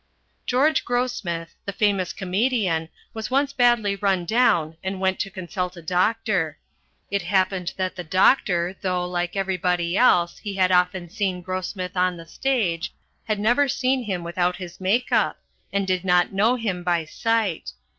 "George 0.47 0.83
Grossmith, 0.83 1.49
the 1.65 1.71
famous 1.71 2.11
comedian, 2.11 2.89
was 3.13 3.29
once 3.29 3.53
badly 3.53 3.95
run 3.95 4.25
down 4.25 4.75
and 4.83 4.99
went 4.99 5.19
to 5.19 5.29
consult 5.29 5.77
a 5.77 5.81
doctor. 5.83 6.57
It 7.11 7.21
happened 7.21 7.73
that 7.77 7.95
the 7.95 8.03
doctor, 8.03 8.75
though, 8.81 9.07
like 9.07 9.35
everybody 9.35 9.95
else, 9.95 10.39
he 10.39 10.55
had 10.55 10.71
often 10.71 11.07
seen 11.07 11.43
Grossmith 11.43 11.95
on 11.95 12.17
the 12.17 12.25
stage, 12.25 12.95
had 13.25 13.39
never 13.39 13.67
seen 13.67 14.01
him 14.05 14.23
without 14.23 14.55
his 14.55 14.81
make 14.81 15.11
up 15.11 15.39
and 15.71 15.85
did 15.85 16.03
not 16.03 16.33
know 16.33 16.55
him 16.55 16.81
by 16.81 17.05
sight. 17.05 17.73